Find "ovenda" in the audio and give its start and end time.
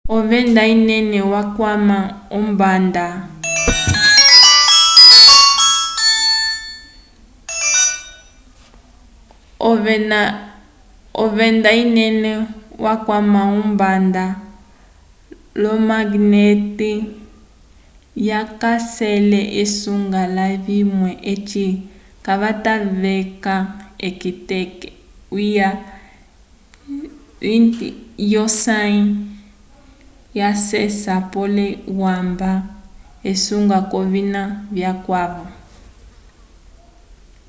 0.15-0.61